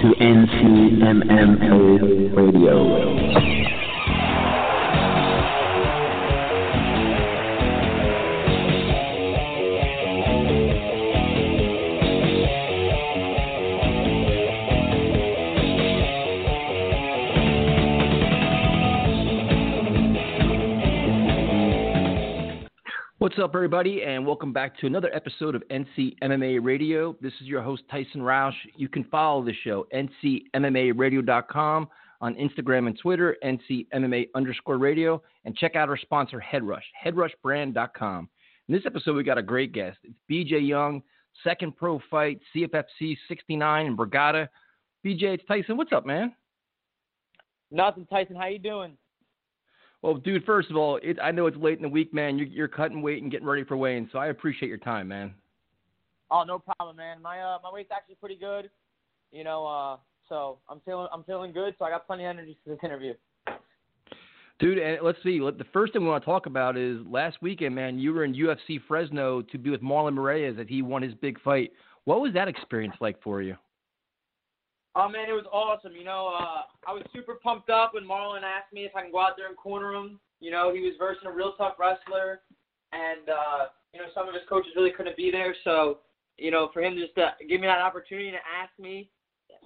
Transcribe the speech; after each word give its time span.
to 0.00 0.14
NCMMA 0.20 1.90
Radio. 2.36 3.47
What's 23.38 23.50
up, 23.50 23.54
everybody, 23.54 24.02
and 24.02 24.26
welcome 24.26 24.52
back 24.52 24.76
to 24.80 24.88
another 24.88 25.14
episode 25.14 25.54
of 25.54 25.62
NC 25.70 26.16
MMA 26.24 26.58
Radio. 26.60 27.16
This 27.20 27.32
is 27.40 27.46
your 27.46 27.62
host, 27.62 27.84
Tyson 27.88 28.20
Roush. 28.20 28.50
You 28.74 28.88
can 28.88 29.04
follow 29.04 29.44
the 29.44 29.54
show, 29.62 29.86
ncmmaradio.com, 29.94 31.88
on 32.20 32.34
Instagram 32.34 32.88
and 32.88 32.98
Twitter, 32.98 33.36
ncmma 33.44 34.26
underscore 34.34 34.78
radio, 34.78 35.22
and 35.44 35.56
check 35.56 35.76
out 35.76 35.88
our 35.88 35.96
sponsor, 35.96 36.42
Headrush, 36.42 36.82
headrushbrand.com. 37.06 38.28
In 38.66 38.74
this 38.74 38.82
episode, 38.84 39.14
we 39.14 39.22
got 39.22 39.38
a 39.38 39.42
great 39.42 39.70
guest. 39.70 39.98
It's 40.02 40.18
BJ 40.28 40.66
Young, 40.66 41.00
second 41.44 41.76
pro 41.76 42.00
fight, 42.10 42.40
CFFC 42.52 43.16
69 43.28 43.86
in 43.86 43.96
Borgata. 43.96 44.48
BJ, 45.06 45.34
it's 45.34 45.44
Tyson. 45.46 45.76
What's 45.76 45.92
up, 45.92 46.04
man? 46.04 46.34
Nothing, 47.70 48.04
Tyson. 48.06 48.34
How 48.34 48.48
you 48.48 48.58
doing? 48.58 48.96
Well, 50.02 50.14
dude, 50.14 50.44
first 50.44 50.70
of 50.70 50.76
all, 50.76 50.98
it, 51.02 51.18
I 51.22 51.32
know 51.32 51.46
it's 51.46 51.56
late 51.56 51.76
in 51.76 51.82
the 51.82 51.88
week, 51.88 52.14
man. 52.14 52.38
You're, 52.38 52.46
you're 52.46 52.68
cutting 52.68 53.02
weight 53.02 53.22
and 53.22 53.32
getting 53.32 53.46
ready 53.46 53.64
for 53.64 53.76
weighing, 53.76 54.08
so 54.12 54.18
I 54.18 54.28
appreciate 54.28 54.68
your 54.68 54.78
time, 54.78 55.08
man. 55.08 55.34
Oh, 56.30 56.44
no 56.44 56.58
problem, 56.58 56.96
man. 56.96 57.20
My 57.22 57.40
uh, 57.40 57.58
my 57.62 57.70
weight's 57.72 57.90
actually 57.90 58.16
pretty 58.16 58.36
good, 58.36 58.70
you 59.32 59.44
know. 59.44 59.66
Uh, 59.66 59.96
so 60.28 60.58
I'm 60.68 60.80
feeling 60.84 61.08
I'm 61.12 61.24
feeling 61.24 61.52
good. 61.52 61.74
So 61.78 61.84
I 61.84 61.90
got 61.90 62.06
plenty 62.06 62.24
of 62.24 62.30
energy 62.30 62.56
for 62.62 62.70
this 62.70 62.78
interview. 62.84 63.14
Dude, 64.58 64.78
and 64.78 64.98
let's 65.02 65.18
see. 65.22 65.38
The 65.38 65.64
first 65.72 65.92
thing 65.92 66.02
we 66.02 66.08
want 66.08 66.22
to 66.22 66.26
talk 66.26 66.46
about 66.46 66.76
is 66.76 66.98
last 67.08 67.38
weekend, 67.40 67.74
man. 67.74 67.98
You 67.98 68.12
were 68.12 68.24
in 68.24 68.34
UFC 68.34 68.80
Fresno 68.88 69.40
to 69.42 69.58
be 69.58 69.70
with 69.70 69.82
Marlon 69.82 70.14
Moraes 70.14 70.60
as 70.60 70.66
he 70.68 70.82
won 70.82 71.00
his 71.00 71.14
big 71.14 71.40
fight. 71.40 71.72
What 72.04 72.20
was 72.20 72.32
that 72.34 72.48
experience 72.48 72.94
like 73.00 73.22
for 73.22 73.40
you? 73.40 73.56
Oh 74.98 75.08
man, 75.08 75.30
it 75.30 75.32
was 75.32 75.46
awesome. 75.52 75.94
You 75.94 76.02
know, 76.02 76.34
uh, 76.34 76.66
I 76.84 76.92
was 76.92 77.04
super 77.14 77.38
pumped 77.40 77.70
up 77.70 77.94
when 77.94 78.02
Marlon 78.02 78.42
asked 78.42 78.72
me 78.72 78.82
if 78.84 78.96
I 78.96 79.02
can 79.02 79.12
go 79.12 79.20
out 79.20 79.34
there 79.36 79.46
and 79.46 79.56
corner 79.56 79.94
him. 79.94 80.18
You 80.40 80.50
know, 80.50 80.74
he 80.74 80.80
was 80.80 80.94
versing 80.98 81.28
a 81.28 81.32
real 81.32 81.54
tough 81.56 81.78
wrestler, 81.78 82.40
and 82.90 83.30
uh, 83.30 83.70
you 83.94 84.00
know 84.00 84.06
some 84.12 84.26
of 84.26 84.34
his 84.34 84.42
coaches 84.48 84.72
really 84.74 84.90
couldn't 84.90 85.16
be 85.16 85.30
there. 85.30 85.54
So, 85.62 85.98
you 86.36 86.50
know, 86.50 86.70
for 86.74 86.82
him 86.82 86.98
just 86.98 87.14
to 87.14 87.30
give 87.48 87.60
me 87.60 87.68
that 87.68 87.78
opportunity 87.78 88.32
to 88.32 88.42
ask 88.42 88.74
me, 88.76 89.08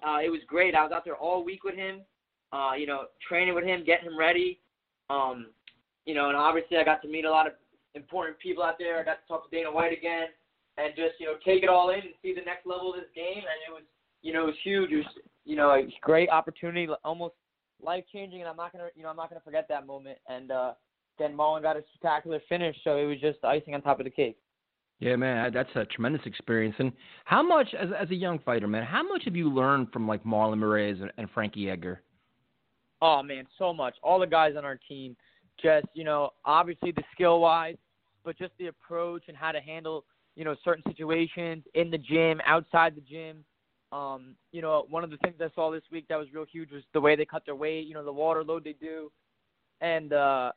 uh, 0.06 0.18
it 0.22 0.28
was 0.28 0.40
great. 0.46 0.74
I 0.74 0.82
was 0.84 0.92
out 0.92 1.02
there 1.02 1.16
all 1.16 1.42
week 1.42 1.64
with 1.64 1.76
him. 1.76 2.02
Uh, 2.52 2.72
you 2.76 2.86
know, 2.86 3.04
training 3.26 3.54
with 3.54 3.64
him, 3.64 3.86
getting 3.86 4.12
him 4.12 4.18
ready. 4.18 4.60
Um, 5.08 5.46
you 6.04 6.12
know, 6.12 6.28
and 6.28 6.36
obviously 6.36 6.76
I 6.76 6.84
got 6.84 7.00
to 7.00 7.08
meet 7.08 7.24
a 7.24 7.30
lot 7.30 7.46
of 7.46 7.54
important 7.94 8.38
people 8.38 8.62
out 8.62 8.76
there. 8.78 9.00
I 9.00 9.02
got 9.02 9.24
to 9.24 9.28
talk 9.28 9.48
to 9.48 9.56
Dana 9.56 9.72
White 9.72 9.96
again, 9.96 10.28
and 10.76 10.92
just 10.94 11.16
you 11.18 11.24
know 11.24 11.40
take 11.42 11.62
it 11.62 11.70
all 11.70 11.88
in 11.88 12.00
and 12.00 12.20
see 12.20 12.34
the 12.34 12.44
next 12.44 12.66
level 12.66 12.92
of 12.92 13.00
this 13.00 13.08
game. 13.16 13.40
And 13.40 13.60
it 13.64 13.72
was 13.72 13.88
you 14.22 14.32
know, 14.32 14.44
it 14.44 14.46
was 14.46 14.54
huge. 14.62 14.90
It 14.90 14.96
was, 14.96 15.06
you 15.44 15.56
know, 15.56 15.70
a 15.70 15.82
great 16.00 16.30
opportunity, 16.30 16.88
almost 17.04 17.34
life 17.82 18.04
changing, 18.12 18.40
and 18.40 18.48
I'm 18.48 18.56
not 18.56 18.72
gonna, 18.72 18.88
you 18.94 19.02
know, 19.02 19.08
I'm 19.08 19.16
not 19.16 19.28
gonna 19.28 19.42
forget 19.44 19.66
that 19.68 19.86
moment. 19.86 20.18
And 20.28 20.50
uh, 20.50 20.72
then 21.18 21.36
Marlon 21.36 21.62
got 21.62 21.76
a 21.76 21.82
spectacular 21.94 22.40
finish, 22.48 22.76
so 22.84 22.96
it 22.96 23.04
was 23.04 23.20
just 23.20 23.44
icing 23.44 23.74
on 23.74 23.82
top 23.82 24.00
of 24.00 24.04
the 24.04 24.10
cake. 24.10 24.38
Yeah, 25.00 25.16
man, 25.16 25.52
that's 25.52 25.70
a 25.74 25.84
tremendous 25.86 26.22
experience. 26.26 26.76
And 26.78 26.92
how 27.24 27.42
much, 27.42 27.74
as 27.78 27.88
as 27.98 28.10
a 28.10 28.14
young 28.14 28.38
fighter, 28.38 28.68
man, 28.68 28.84
how 28.84 29.02
much 29.02 29.24
have 29.24 29.34
you 29.34 29.52
learned 29.52 29.92
from 29.92 30.06
like 30.06 30.22
Marlon 30.24 30.58
Moraes 30.58 31.02
and, 31.02 31.10
and 31.18 31.28
Frankie 31.30 31.68
Edgar? 31.68 32.02
Oh 33.00 33.20
man, 33.22 33.46
so 33.58 33.72
much. 33.72 33.96
All 34.02 34.20
the 34.20 34.26
guys 34.26 34.54
on 34.56 34.64
our 34.64 34.78
team, 34.88 35.16
just 35.60 35.86
you 35.94 36.04
know, 36.04 36.30
obviously 36.44 36.92
the 36.92 37.02
skill 37.12 37.40
wise, 37.40 37.76
but 38.24 38.38
just 38.38 38.52
the 38.60 38.68
approach 38.68 39.24
and 39.26 39.36
how 39.36 39.50
to 39.50 39.60
handle, 39.60 40.04
you 40.36 40.44
know, 40.44 40.54
certain 40.64 40.84
situations 40.86 41.64
in 41.74 41.90
the 41.90 41.98
gym, 41.98 42.40
outside 42.46 42.94
the 42.94 43.00
gym 43.00 43.44
um, 43.92 44.34
you 44.52 44.62
know, 44.62 44.86
one 44.88 45.04
of 45.04 45.10
the 45.10 45.18
things 45.18 45.36
I 45.40 45.48
saw 45.54 45.70
this 45.70 45.82
week 45.92 46.06
that 46.08 46.16
was 46.16 46.28
real 46.32 46.46
huge 46.50 46.72
was 46.72 46.82
the 46.94 47.00
way 47.00 47.14
they 47.14 47.26
cut 47.26 47.44
their 47.44 47.54
weight. 47.54 47.86
You 47.86 47.94
know, 47.94 48.04
the 48.04 48.12
water 48.12 48.42
load 48.42 48.64
they 48.64 48.72
do, 48.72 49.12
and 49.80 50.12
uh, 50.12 50.52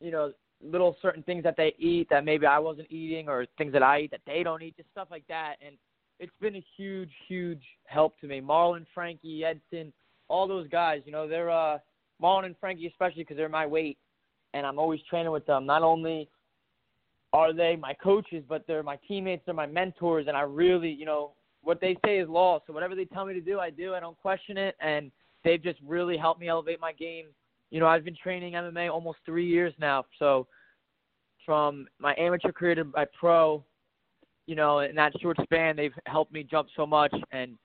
you 0.00 0.10
know, 0.10 0.32
little 0.62 0.96
certain 1.00 1.22
things 1.22 1.44
that 1.44 1.56
they 1.56 1.74
eat 1.78 2.08
that 2.10 2.24
maybe 2.24 2.46
I 2.46 2.58
wasn't 2.58 2.90
eating, 2.90 3.28
or 3.28 3.46
things 3.56 3.72
that 3.72 3.82
I 3.82 4.00
eat 4.00 4.10
that 4.10 4.20
they 4.26 4.42
don't 4.42 4.62
eat, 4.62 4.76
just 4.76 4.90
stuff 4.90 5.08
like 5.10 5.26
that. 5.28 5.56
And 5.64 5.76
it's 6.18 6.32
been 6.40 6.56
a 6.56 6.64
huge, 6.76 7.10
huge 7.28 7.62
help 7.84 8.18
to 8.20 8.26
me. 8.26 8.40
Marlon, 8.40 8.84
Frankie, 8.92 9.44
Edson, 9.44 9.92
all 10.28 10.48
those 10.48 10.68
guys. 10.68 11.02
You 11.06 11.12
know, 11.12 11.28
they're 11.28 11.50
uh, 11.50 11.78
Marlon 12.20 12.46
and 12.46 12.56
Frankie 12.58 12.88
especially 12.88 13.22
because 13.22 13.36
they're 13.36 13.48
my 13.48 13.66
weight, 13.66 13.96
and 14.54 14.66
I'm 14.66 14.78
always 14.78 15.00
training 15.08 15.32
with 15.32 15.46
them. 15.46 15.66
Not 15.66 15.82
only 15.82 16.28
are 17.32 17.52
they 17.52 17.76
my 17.76 17.94
coaches, 17.94 18.42
but 18.48 18.66
they're 18.66 18.82
my 18.82 18.98
teammates, 19.06 19.42
they're 19.46 19.54
my 19.54 19.66
mentors, 19.66 20.26
and 20.26 20.36
I 20.36 20.40
really, 20.40 20.90
you 20.90 21.06
know, 21.06 21.32
what 21.62 21.80
they 21.80 21.96
say 22.04 22.18
is 22.18 22.28
law. 22.28 22.60
So 22.66 22.72
whatever 22.72 22.94
they 22.94 23.04
tell 23.04 23.26
me 23.26 23.34
to 23.34 23.40
do, 23.40 23.58
I 23.60 23.70
do. 23.70 23.94
I 23.94 24.00
don't 24.00 24.18
question 24.20 24.56
it, 24.56 24.76
and 24.80 25.10
they've 25.44 25.62
just 25.62 25.78
really 25.86 26.16
helped 26.16 26.40
me 26.40 26.48
elevate 26.48 26.80
my 26.80 26.92
game. 26.92 27.26
You 27.70 27.80
know, 27.80 27.86
I've 27.86 28.04
been 28.04 28.16
training 28.16 28.54
MMA 28.54 28.90
almost 28.90 29.18
three 29.24 29.46
years 29.46 29.72
now. 29.78 30.04
So 30.18 30.46
from 31.46 31.86
my 31.98 32.14
amateur 32.18 32.52
career 32.52 32.74
to 32.76 32.84
my 32.84 33.06
pro, 33.18 33.64
you 34.46 34.56
know, 34.56 34.80
in 34.80 34.96
that 34.96 35.12
short 35.20 35.36
span, 35.42 35.76
they've 35.76 35.94
helped 36.06 36.32
me 36.32 36.42
jump 36.42 36.68
so 36.76 36.86
much, 36.86 37.14
and 37.30 37.56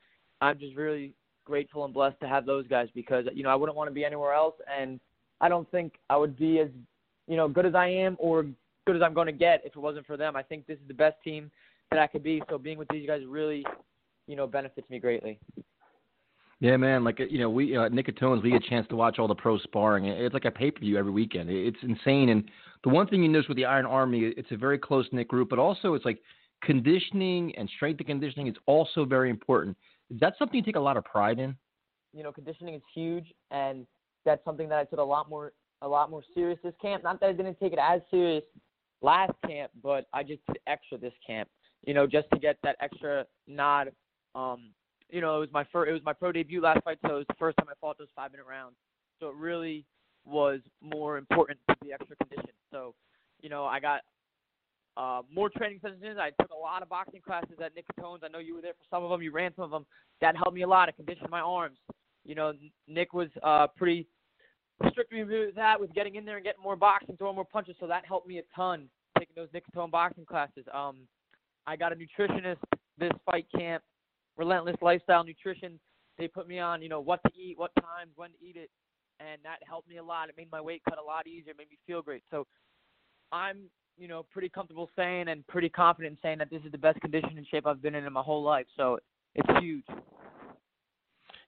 I'm 0.41 0.59
just 0.59 0.75
really 0.75 1.13
grateful 1.45 1.85
and 1.85 1.93
blessed 1.93 2.19
to 2.19 2.27
have 2.27 2.45
those 2.45 2.67
guys 2.67 2.87
because 2.93 3.25
you 3.33 3.43
know 3.43 3.49
I 3.49 3.55
wouldn't 3.55 3.77
want 3.77 3.89
to 3.89 3.93
be 3.93 4.05
anywhere 4.05 4.33
else, 4.33 4.55
and 4.79 4.99
I 5.41 5.49
don't 5.49 5.69
think 5.71 5.93
I 6.09 6.17
would 6.17 6.37
be 6.37 6.59
as 6.59 6.69
you 7.27 7.37
know 7.37 7.47
good 7.47 7.65
as 7.65 7.75
I 7.75 7.87
am 7.87 8.15
or 8.19 8.45
good 8.85 8.95
as 8.95 9.01
I'm 9.01 9.13
going 9.13 9.27
to 9.27 9.33
get 9.33 9.61
if 9.65 9.75
it 9.75 9.79
wasn't 9.79 10.05
for 10.05 10.17
them. 10.17 10.35
I 10.35 10.43
think 10.43 10.67
this 10.67 10.77
is 10.77 10.87
the 10.87 10.93
best 10.93 11.15
team 11.23 11.49
that 11.91 11.99
I 11.99 12.07
could 12.07 12.23
be. 12.23 12.41
So 12.49 12.57
being 12.57 12.77
with 12.77 12.87
these 12.89 13.07
guys 13.07 13.21
really, 13.27 13.65
you 14.27 14.35
know, 14.35 14.47
benefits 14.47 14.89
me 14.89 14.99
greatly. 14.99 15.39
Yeah, 16.59 16.77
man. 16.77 17.03
Like 17.03 17.19
you 17.19 17.39
know, 17.39 17.49
we 17.49 17.75
uh, 17.75 17.89
Nick 17.89 18.05
Catone's, 18.05 18.41
we 18.41 18.51
get 18.51 18.63
a 18.65 18.69
chance 18.69 18.87
to 18.89 18.95
watch 18.95 19.19
all 19.19 19.27
the 19.27 19.35
pro 19.35 19.57
sparring. 19.59 20.05
It's 20.05 20.33
like 20.33 20.45
a 20.45 20.51
pay 20.51 20.71
per 20.71 20.79
view 20.79 20.97
every 20.97 21.11
weekend. 21.11 21.49
It's 21.49 21.77
insane. 21.81 22.29
And 22.29 22.49
the 22.83 22.89
one 22.89 23.07
thing 23.07 23.23
you 23.23 23.29
notice 23.29 23.49
with 23.49 23.57
the 23.57 23.65
Iron 23.65 23.85
Army, 23.85 24.33
it's 24.37 24.51
a 24.51 24.57
very 24.57 24.79
close 24.79 25.05
knit 25.11 25.27
group, 25.27 25.49
but 25.49 25.59
also 25.59 25.95
it's 25.95 26.05
like 26.05 26.19
conditioning 26.63 27.53
and 27.57 27.69
strength 27.75 27.99
and 27.99 28.07
conditioning 28.07 28.47
is 28.47 28.55
also 28.65 29.05
very 29.05 29.29
important. 29.29 29.75
Is 30.09 30.19
that 30.21 30.35
something 30.39 30.57
you 30.57 30.63
take 30.63 30.77
a 30.77 30.79
lot 30.79 30.97
of 30.97 31.03
pride 31.03 31.39
in? 31.39 31.55
You 32.13 32.23
know, 32.23 32.31
conditioning 32.31 32.75
is 32.75 32.81
huge, 32.93 33.33
and 33.51 33.85
that's 34.23 34.43
something 34.45 34.69
that 34.69 34.79
I 34.79 34.85
took 34.85 34.99
a 34.99 35.03
lot 35.03 35.29
more 35.29 35.51
a 35.81 35.87
lot 35.87 36.09
more 36.09 36.23
serious 36.33 36.57
this 36.63 36.73
camp. 36.81 37.03
Not 37.03 37.19
that 37.19 37.29
I 37.29 37.33
didn't 37.33 37.59
take 37.59 37.73
it 37.73 37.79
as 37.79 38.01
serious 38.09 38.43
last 39.01 39.33
camp, 39.45 39.71
but 39.83 40.07
I 40.13 40.23
just 40.23 40.39
did 40.47 40.57
extra 40.67 40.97
this 40.97 41.13
camp 41.25 41.49
you 41.85 41.93
know, 41.93 42.07
just 42.07 42.27
to 42.33 42.39
get 42.39 42.57
that 42.63 42.75
extra 42.81 43.25
nod. 43.47 43.91
Um, 44.33 44.71
you 45.09 45.21
know, 45.21 45.37
it 45.37 45.39
was 45.39 45.49
my 45.53 45.65
first, 45.71 45.89
it 45.89 45.93
was 45.93 46.01
my 46.03 46.13
pro 46.13 46.31
debut 46.31 46.61
last 46.61 46.83
fight, 46.83 46.97
so 47.05 47.15
it 47.15 47.17
was 47.19 47.25
the 47.27 47.35
first 47.39 47.57
time 47.57 47.67
I 47.69 47.73
fought 47.79 47.97
those 47.97 48.07
five 48.15 48.31
minute 48.31 48.45
rounds. 48.49 48.75
So 49.19 49.27
it 49.29 49.35
really 49.35 49.85
was 50.25 50.59
more 50.81 51.17
important 51.17 51.59
to 51.69 51.75
be 51.81 51.93
extra 51.93 52.15
conditioned. 52.17 52.57
So, 52.71 52.95
you 53.41 53.49
know, 53.49 53.65
I 53.65 53.79
got 53.79 54.01
uh, 54.97 55.21
more 55.33 55.49
training 55.49 55.79
sessions. 55.81 56.03
I 56.19 56.31
took 56.41 56.51
a 56.51 56.59
lot 56.59 56.81
of 56.81 56.89
boxing 56.89 57.21
classes 57.21 57.57
at 57.63 57.75
Nick 57.75 57.85
Catone's. 57.95 58.23
I 58.23 58.29
know 58.29 58.39
you 58.39 58.55
were 58.55 58.61
there 58.61 58.73
for 58.73 58.85
some 58.89 59.03
of 59.03 59.09
them. 59.09 59.21
You 59.21 59.31
ran 59.31 59.53
some 59.55 59.65
of 59.65 59.71
them. 59.71 59.85
That 60.21 60.35
helped 60.35 60.53
me 60.53 60.63
a 60.63 60.67
lot 60.67 60.87
to 60.87 60.93
conditioned 60.93 61.29
my 61.29 61.41
arms. 61.41 61.77
You 62.25 62.35
know, 62.35 62.53
Nick 62.87 63.13
was 63.13 63.29
uh, 63.43 63.67
pretty 63.77 64.07
strict 64.89 65.13
with 65.13 65.55
that, 65.55 65.79
with 65.79 65.93
getting 65.93 66.15
in 66.15 66.25
there 66.25 66.37
and 66.37 66.45
getting 66.45 66.63
more 66.63 66.75
boxing, 66.75 67.15
throwing 67.17 67.35
more 67.35 67.45
punches. 67.45 67.75
So 67.79 67.87
that 67.87 68.05
helped 68.05 68.27
me 68.27 68.39
a 68.39 68.43
ton 68.55 68.89
taking 69.17 69.33
those 69.35 69.47
Nick 69.53 69.63
Catone 69.71 69.91
boxing 69.91 70.25
classes. 70.25 70.65
Um, 70.73 71.07
I 71.67 71.75
got 71.75 71.91
a 71.91 71.95
nutritionist 71.95 72.57
this 72.97 73.11
fight 73.25 73.47
camp, 73.55 73.83
Relentless 74.37 74.77
Lifestyle 74.81 75.23
Nutrition. 75.23 75.79
They 76.17 76.27
put 76.27 76.47
me 76.47 76.59
on, 76.59 76.81
you 76.81 76.89
know, 76.89 77.01
what 77.01 77.19
to 77.23 77.31
eat, 77.37 77.57
what 77.57 77.71
times, 77.75 78.11
when 78.15 78.29
to 78.31 78.35
eat 78.41 78.55
it, 78.55 78.69
and 79.19 79.41
that 79.43 79.57
helped 79.67 79.89
me 79.89 79.97
a 79.97 80.03
lot. 80.03 80.29
It 80.29 80.35
made 80.37 80.49
my 80.51 80.61
weight 80.61 80.81
cut 80.87 80.97
a 80.97 81.03
lot 81.03 81.27
easier, 81.27 81.53
made 81.57 81.69
me 81.69 81.77
feel 81.85 82.01
great. 82.01 82.23
So 82.31 82.45
I'm, 83.31 83.69
you 83.97 84.07
know, 84.07 84.25
pretty 84.31 84.49
comfortable 84.49 84.89
saying 84.95 85.27
and 85.27 85.45
pretty 85.47 85.69
confident 85.69 86.13
in 86.13 86.17
saying 86.21 86.37
that 86.39 86.49
this 86.49 86.61
is 86.65 86.71
the 86.71 86.77
best 86.77 87.01
condition 87.01 87.37
and 87.37 87.45
shape 87.47 87.65
I've 87.67 87.81
been 87.81 87.95
in 87.95 88.05
in 88.05 88.13
my 88.13 88.21
whole 88.21 88.43
life. 88.43 88.65
So 88.77 88.99
it's 89.33 89.49
huge. 89.59 89.85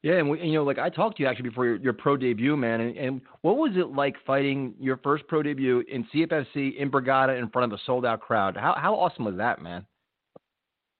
Yeah, 0.03 0.15
and 0.15 0.29
we, 0.29 0.41
you 0.41 0.53
know, 0.53 0.63
like 0.63 0.77
I 0.77 0.89
talked 0.89 1.17
to 1.17 1.23
you 1.23 1.29
actually 1.29 1.49
before 1.49 1.65
your, 1.65 1.75
your 1.77 1.93
pro 1.93 2.17
debut, 2.17 2.55
man. 2.55 2.81
And, 2.81 2.97
and, 2.97 3.21
what 3.41 3.57
was 3.57 3.71
it 3.75 3.95
like 3.95 4.15
fighting 4.25 4.75
your 4.79 4.97
first 4.97 5.25
pro 5.27 5.41
debut 5.41 5.83
in 5.91 6.05
CFFC 6.13 6.77
in 6.77 6.91
Borgata 6.91 7.37
in 7.37 7.49
front 7.49 7.71
of 7.71 7.77
a 7.77 7.81
sold 7.85 8.05
out 8.05 8.21
crowd? 8.21 8.55
How 8.55 8.75
how 8.77 8.93
awesome 8.93 9.25
was 9.25 9.35
that, 9.37 9.61
man? 9.61 9.85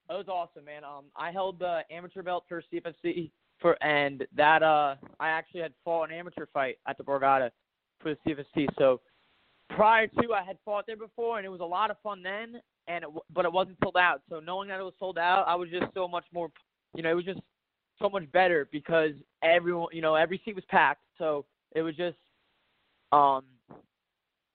That 0.09 0.15
was 0.15 0.27
awesome, 0.27 0.65
man. 0.65 0.83
Um, 0.83 1.06
I 1.15 1.31
held 1.31 1.59
the 1.59 1.81
amateur 1.92 2.24
belt 2.24 2.45
for 2.48 2.63
CFFC 2.74 3.31
for, 3.59 3.81
and 3.83 4.25
that 4.36 4.63
uh, 4.63 4.95
I 5.19 5.30
actually 5.30 5.62
had 5.62 5.74
fought 5.83 6.09
an 6.09 6.15
amateur 6.18 6.45
fight 6.54 6.77
at 6.88 6.98
the 6.98 7.04
Borgata 7.04 7.50
for 8.00 8.15
the 8.15 8.18
CFFC. 8.25 8.68
So 8.77 9.01
prior 9.69 10.07
to, 10.07 10.33
I 10.33 10.44
had 10.44 10.57
fought 10.63 10.86
there 10.88 10.95
before, 10.95 11.38
and 11.38 11.45
it 11.45 11.50
was 11.50 11.59
a 11.59 11.65
lot 11.65 11.92
of 11.92 11.98
fun 12.01 12.24
then. 12.24 12.62
And 12.88 13.04
it, 13.04 13.09
but 13.33 13.44
it 13.44 13.51
wasn't 13.51 13.77
sold 13.83 13.98
out. 13.98 14.21
So 14.30 14.39
knowing 14.39 14.69
that 14.69 14.80
it 14.80 14.83
was 14.83 14.94
sold 14.98 15.18
out, 15.18 15.44
I 15.45 15.56
was 15.56 15.69
just 15.69 15.94
so 15.94 16.07
much 16.07 16.24
more. 16.33 16.50
You 16.95 17.04
know, 17.04 17.12
it 17.12 17.15
was 17.15 17.25
just 17.25 17.42
so 18.01 18.09
much 18.09 18.31
better 18.31 18.69
because 18.71 19.12
everyone, 19.44 19.89
you 19.92 20.01
know, 20.01 20.15
every 20.15 20.42
seat 20.45 20.56
was 20.56 20.63
packed. 20.69 21.01
So 21.18 21.45
it 21.75 21.81
was 21.81 21.95
just, 21.95 22.15
um, 23.12 23.44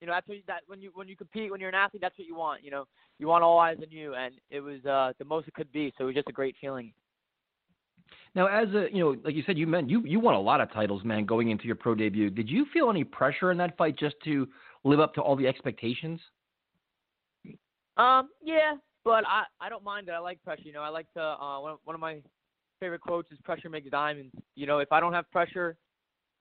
you 0.02 0.08
know, 0.08 0.14
that's 0.14 0.26
what 0.26 0.36
you, 0.36 0.42
that 0.48 0.62
when 0.66 0.82
you 0.82 0.90
when 0.94 1.06
you 1.06 1.16
compete 1.16 1.52
when 1.52 1.60
you're 1.60 1.68
an 1.68 1.76
athlete, 1.76 2.02
that's 2.02 2.18
what 2.18 2.26
you 2.26 2.34
want. 2.34 2.64
You 2.64 2.72
know, 2.72 2.86
you 3.20 3.28
want 3.28 3.44
all 3.44 3.60
eyes 3.60 3.76
on 3.80 3.88
you, 3.88 4.14
and 4.14 4.34
it 4.50 4.58
was 4.58 4.84
uh, 4.84 5.12
the 5.20 5.24
most 5.24 5.46
it 5.46 5.54
could 5.54 5.70
be. 5.70 5.92
So 5.96 6.02
it 6.02 6.06
was 6.08 6.16
just 6.16 6.28
a 6.28 6.32
great 6.32 6.56
feeling. 6.60 6.92
Now, 8.34 8.46
as 8.46 8.68
a 8.74 8.88
you 8.92 8.98
know, 8.98 9.16
like 9.24 9.36
you 9.36 9.44
said, 9.46 9.56
you 9.56 9.68
meant 9.68 9.88
you 9.88 10.02
you 10.04 10.18
won 10.18 10.34
a 10.34 10.40
lot 10.40 10.60
of 10.60 10.72
titles, 10.72 11.04
man, 11.04 11.24
going 11.24 11.50
into 11.50 11.66
your 11.66 11.76
pro 11.76 11.94
debut. 11.94 12.30
Did 12.30 12.50
you 12.50 12.66
feel 12.72 12.90
any 12.90 13.04
pressure 13.04 13.52
in 13.52 13.58
that 13.58 13.76
fight 13.76 13.96
just 13.96 14.16
to 14.24 14.48
live 14.82 14.98
up 14.98 15.14
to 15.14 15.20
all 15.20 15.36
the 15.36 15.46
expectations? 15.46 16.18
Um, 17.96 18.30
yeah, 18.42 18.74
but 19.04 19.22
I 19.24 19.44
I 19.60 19.68
don't 19.68 19.84
mind 19.84 20.08
it. 20.08 20.12
I 20.12 20.18
like 20.18 20.42
pressure. 20.42 20.62
You 20.64 20.72
know, 20.72 20.82
I 20.82 20.88
like 20.88 21.06
to. 21.12 21.22
Uh, 21.22 21.60
one 21.60 21.72
of, 21.74 21.78
one 21.84 21.94
of 21.94 22.00
my 22.00 22.20
favorite 22.80 23.02
quotes 23.02 23.30
is 23.30 23.38
"Pressure 23.44 23.70
makes 23.70 23.88
diamonds." 23.88 24.34
You 24.56 24.66
know, 24.66 24.80
if 24.80 24.90
I 24.90 24.98
don't 24.98 25.12
have 25.12 25.30
pressure, 25.30 25.76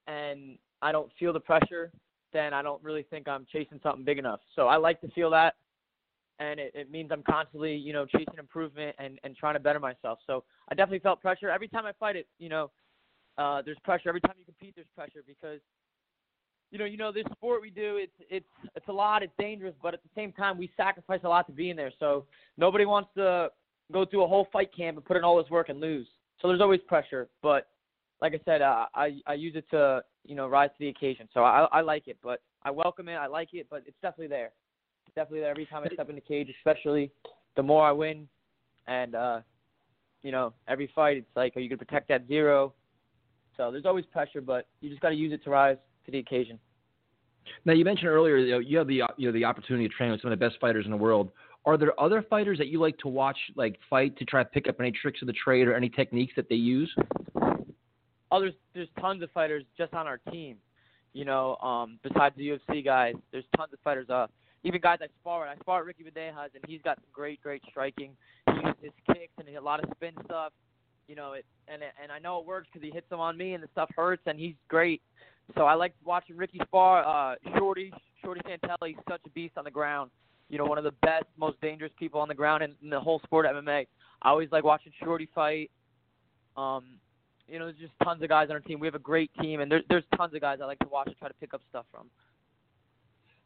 and 0.07 0.57
I 0.81 0.91
don't 0.91 1.11
feel 1.19 1.31
the 1.31 1.39
pressure, 1.39 1.91
then 2.33 2.53
I 2.53 2.61
don't 2.61 2.83
really 2.83 3.03
think 3.03 3.27
I'm 3.27 3.45
chasing 3.51 3.79
something 3.83 4.03
big 4.03 4.17
enough. 4.17 4.39
So 4.55 4.67
I 4.67 4.77
like 4.77 5.01
to 5.01 5.09
feel 5.09 5.29
that, 5.31 5.55
and 6.39 6.59
it, 6.59 6.71
it 6.73 6.91
means 6.91 7.11
I'm 7.11 7.23
constantly, 7.23 7.75
you 7.75 7.93
know, 7.93 8.05
chasing 8.05 8.37
improvement 8.39 8.95
and 8.99 9.19
and 9.23 9.35
trying 9.35 9.55
to 9.55 9.59
better 9.59 9.79
myself. 9.79 10.19
So 10.27 10.43
I 10.69 10.75
definitely 10.75 10.99
felt 10.99 11.21
pressure 11.21 11.49
every 11.49 11.67
time 11.67 11.85
I 11.85 11.93
fight 11.99 12.15
it. 12.15 12.27
You 12.39 12.49
know, 12.49 12.71
uh, 13.37 13.61
there's 13.63 13.79
pressure 13.83 14.09
every 14.09 14.21
time 14.21 14.35
you 14.37 14.45
compete. 14.45 14.75
There's 14.75 14.87
pressure 14.95 15.23
because 15.25 15.59
you 16.71 16.77
know, 16.77 16.85
you 16.85 16.97
know, 16.97 17.11
this 17.11 17.25
sport 17.33 17.61
we 17.61 17.69
do, 17.69 17.97
it's 17.97 18.13
it's 18.29 18.45
it's 18.75 18.87
a 18.87 18.93
lot, 18.93 19.23
it's 19.23 19.33
dangerous, 19.37 19.75
but 19.83 19.93
at 19.93 20.01
the 20.03 20.09
same 20.15 20.31
time, 20.31 20.57
we 20.57 20.71
sacrifice 20.77 21.19
a 21.23 21.29
lot 21.29 21.45
to 21.47 21.51
be 21.51 21.69
in 21.69 21.75
there. 21.75 21.91
So 21.99 22.25
nobody 22.57 22.85
wants 22.85 23.09
to 23.17 23.49
go 23.91 24.05
through 24.05 24.23
a 24.23 24.27
whole 24.27 24.47
fight 24.53 24.75
camp 24.75 24.97
and 24.97 25.05
put 25.05 25.17
in 25.17 25.23
all 25.23 25.37
this 25.37 25.49
work 25.49 25.67
and 25.69 25.81
lose. 25.81 26.07
So 26.41 26.47
there's 26.47 26.61
always 26.61 26.79
pressure, 26.87 27.27
but 27.43 27.67
like 28.21 28.33
I 28.33 28.39
said, 28.45 28.61
uh, 28.61 28.85
I 28.93 29.19
I 29.25 29.33
use 29.33 29.55
it 29.55 29.69
to 29.71 30.03
you 30.23 30.35
know 30.35 30.47
rise 30.47 30.69
to 30.69 30.75
the 30.79 30.89
occasion. 30.89 31.27
So 31.33 31.43
I 31.43 31.67
I 31.71 31.81
like 31.81 32.07
it, 32.07 32.17
but 32.23 32.41
I 32.63 32.71
welcome 32.71 33.09
it. 33.09 33.15
I 33.15 33.27
like 33.27 33.49
it, 33.53 33.67
but 33.69 33.83
it's 33.87 33.97
definitely 34.01 34.27
there. 34.27 34.51
It's 35.07 35.15
definitely 35.15 35.41
there 35.41 35.51
every 35.51 35.65
time 35.65 35.83
I 35.83 35.93
step 35.93 36.09
in 36.09 36.15
the 36.15 36.21
cage, 36.21 36.53
especially 36.59 37.11
the 37.55 37.63
more 37.63 37.85
I 37.85 37.91
win, 37.91 38.27
and 38.87 39.15
uh, 39.15 39.41
you 40.21 40.31
know 40.31 40.53
every 40.67 40.91
fight, 40.93 41.17
it's 41.17 41.35
like, 41.35 41.57
are 41.57 41.59
you 41.59 41.69
gonna 41.69 41.79
protect 41.79 42.07
that 42.09 42.27
zero? 42.27 42.73
So 43.57 43.71
there's 43.71 43.85
always 43.85 44.05
pressure, 44.05 44.41
but 44.41 44.67
you 44.79 44.89
just 44.89 45.01
got 45.01 45.09
to 45.09 45.15
use 45.15 45.33
it 45.33 45.43
to 45.43 45.49
rise 45.49 45.77
to 46.05 46.11
the 46.11 46.19
occasion. 46.19 46.57
Now 47.65 47.73
you 47.73 47.83
mentioned 47.83 48.07
earlier 48.07 48.37
you, 48.37 48.51
know, 48.51 48.59
you 48.59 48.77
have 48.77 48.87
the 48.87 49.01
you 49.17 49.27
know 49.27 49.31
the 49.31 49.45
opportunity 49.45 49.87
to 49.87 49.93
train 49.93 50.11
with 50.11 50.21
some 50.21 50.31
of 50.31 50.39
the 50.39 50.45
best 50.45 50.59
fighters 50.61 50.85
in 50.85 50.91
the 50.91 50.97
world. 50.97 51.31
Are 51.65 51.77
there 51.77 51.99
other 51.99 52.23
fighters 52.27 52.57
that 52.57 52.67
you 52.67 52.79
like 52.79 52.97
to 52.99 53.07
watch 53.07 53.37
like 53.55 53.77
fight 53.89 54.17
to 54.17 54.25
try 54.25 54.43
to 54.43 54.49
pick 54.49 54.67
up 54.67 54.79
any 54.79 54.91
tricks 54.91 55.21
of 55.21 55.27
the 55.27 55.33
trade 55.33 55.67
or 55.67 55.75
any 55.75 55.89
techniques 55.89 56.33
that 56.35 56.49
they 56.49 56.55
use? 56.55 56.91
Oh, 58.31 58.39
there's 58.39 58.53
there's 58.73 58.87
tons 58.99 59.21
of 59.21 59.31
fighters 59.31 59.63
just 59.77 59.93
on 59.93 60.07
our 60.07 60.17
team. 60.31 60.57
You 61.13 61.25
know, 61.25 61.57
um, 61.57 61.99
besides 62.03 62.35
the 62.37 62.47
UFC 62.49 62.83
guys, 62.83 63.15
there's 63.31 63.43
tons 63.57 63.73
of 63.73 63.79
fighters. 63.83 64.09
Uh, 64.09 64.27
even 64.63 64.79
guys 64.79 64.99
I 65.01 65.07
spar 65.19 65.41
with. 65.41 65.49
I 65.49 65.59
spar 65.59 65.79
with 65.79 65.87
Ricky 65.87 66.03
Bandejas, 66.03 66.55
and 66.55 66.63
he's 66.67 66.81
got 66.81 66.99
great, 67.11 67.41
great 67.41 67.61
striking. 67.69 68.11
He 68.47 68.53
uses 68.53 68.75
his 68.81 68.91
kicks 69.07 69.33
and 69.37 69.55
a 69.55 69.61
lot 69.61 69.83
of 69.83 69.89
spin 69.95 70.13
stuff. 70.25 70.53
You 71.07 71.15
know, 71.15 71.33
it 71.33 71.45
and 71.67 71.81
and 72.01 72.11
I 72.11 72.19
know 72.19 72.39
it 72.39 72.45
works 72.45 72.67
because 72.71 72.85
he 72.85 72.91
hits 72.91 73.09
them 73.09 73.19
on 73.19 73.37
me, 73.37 73.53
and 73.53 73.63
the 73.63 73.67
stuff 73.73 73.89
hurts, 73.95 74.21
and 74.25 74.39
he's 74.39 74.55
great. 74.69 75.01
So 75.57 75.63
I 75.63 75.73
like 75.73 75.93
watching 76.05 76.37
Ricky 76.37 76.59
spar. 76.63 77.03
Uh, 77.05 77.35
Shorty, 77.57 77.91
Shorty 78.23 78.41
Santelli, 78.41 78.95
such 79.09 79.21
a 79.25 79.29
beast 79.31 79.57
on 79.57 79.65
the 79.65 79.71
ground. 79.71 80.11
You 80.49 80.57
know, 80.57 80.65
one 80.65 80.77
of 80.77 80.83
the 80.83 80.93
best, 81.01 81.25
most 81.37 81.59
dangerous 81.61 81.91
people 81.97 82.21
on 82.21 82.27
the 82.27 82.35
ground 82.35 82.63
in, 82.63 82.75
in 82.81 82.89
the 82.89 82.99
whole 82.99 83.19
sport 83.23 83.45
of 83.45 83.55
MMA. 83.55 83.87
I 84.21 84.29
always 84.29 84.49
like 84.51 84.63
watching 84.63 84.93
Shorty 85.03 85.27
fight. 85.33 85.71
Um, 86.55 86.85
you 87.51 87.59
know, 87.59 87.65
there's 87.65 87.77
just 87.77 87.93
tons 88.03 88.23
of 88.23 88.29
guys 88.29 88.47
on 88.49 88.55
our 88.55 88.61
team. 88.61 88.79
We 88.79 88.87
have 88.87 88.95
a 88.95 88.99
great 88.99 89.31
team, 89.41 89.59
and 89.59 89.71
there's 89.71 89.83
there's 89.89 90.03
tons 90.15 90.33
of 90.33 90.41
guys 90.41 90.59
I 90.61 90.65
like 90.65 90.79
to 90.79 90.87
watch 90.87 91.07
and 91.07 91.17
try 91.17 91.27
to 91.27 91.33
pick 91.35 91.53
up 91.53 91.61
stuff 91.69 91.85
from. 91.91 92.07